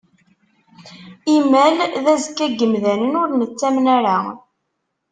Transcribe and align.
Imal 1.35 1.77
d 2.03 2.05
azekka 2.13 2.47
n 2.47 2.53
yimdanen 2.59 3.13
ur 3.21 3.29
nettamen 3.33 3.85
ara. 3.97 4.17